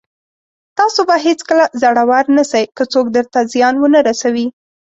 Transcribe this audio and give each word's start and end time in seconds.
تاسو 0.77 1.01
به 1.07 1.15
هېڅکله 1.25 1.65
زړور 1.81 2.25
نسٸ، 2.35 2.53
که 2.77 2.83
څوک 2.93 3.05
درته 3.15 3.39
زيان 3.53 3.75
ونه 3.79 3.99
رسوي. 4.09 4.45